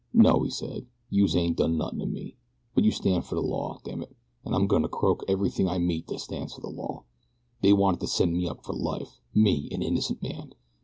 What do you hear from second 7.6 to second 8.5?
They wanted to send me